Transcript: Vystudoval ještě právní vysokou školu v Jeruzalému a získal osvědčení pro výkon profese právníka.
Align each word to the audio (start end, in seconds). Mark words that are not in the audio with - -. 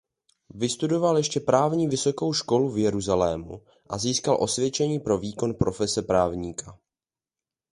Vystudoval 0.53 1.17
ještě 1.17 1.39
právní 1.39 1.87
vysokou 1.87 2.33
školu 2.33 2.69
v 2.69 2.77
Jeruzalému 2.77 3.63
a 3.89 3.97
získal 3.97 4.43
osvědčení 4.43 4.99
pro 4.99 5.17
výkon 5.17 5.53
profese 5.53 6.01
právníka. 6.01 6.79